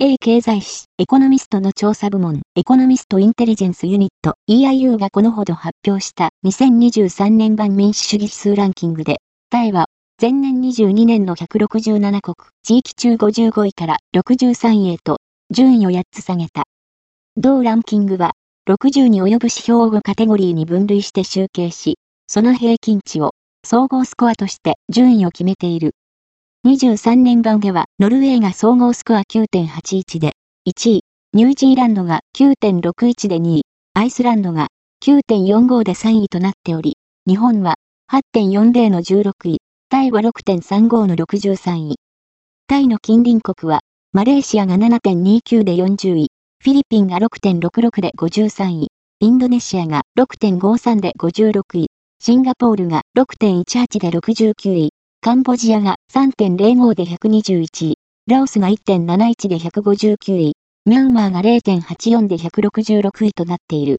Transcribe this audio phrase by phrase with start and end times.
[0.00, 9.16] A 経済誌エコノミストの調査部門エコノミストインテリジェンスユニット EIU がこのほど発表した2023年版民主主義指数ランキングで、
[9.50, 9.86] タイは
[10.22, 15.16] 前年22年の167国地域中55位から63位へと
[15.50, 16.62] 順位を8つ下げた。
[17.36, 18.34] 同ランキングは
[18.70, 23.32] 60に及ぶ指標を5カテゴリーに分類して集計し、その平均値を
[23.66, 25.90] 総合スコアとして順位を決めている。
[26.68, 30.32] 23年版では、ノルウェーが総合スコア9.81で
[30.68, 31.00] 1位、
[31.32, 33.62] ニュージーランドが9.61で2位、
[33.94, 34.66] アイスランドが
[35.02, 37.76] 9.45で3位となっており、日本は
[38.12, 41.96] 8.40の16位、タイは6.35の63位。
[42.66, 43.80] タイの近隣国は、
[44.12, 46.26] マレーシアが7.29で40位、
[46.62, 48.88] フィリピンが6.66で53位、
[49.20, 51.86] インドネシアが6.53で56位、
[52.20, 54.90] シンガポールが6.18で69位、
[55.20, 60.52] カンボジアが3.05で121位、ラオスが1.71で159位、
[60.86, 63.96] ミャンマーが0.84で166位となっている。